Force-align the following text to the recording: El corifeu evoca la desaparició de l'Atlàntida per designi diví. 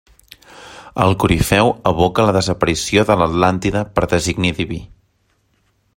El 1.03 1.11
corifeu 1.23 1.69
evoca 1.91 2.25
la 2.29 2.33
desaparició 2.39 3.03
de 3.11 3.19
l'Atlàntida 3.23 3.85
per 3.99 4.07
designi 4.15 4.55
diví. 4.63 4.81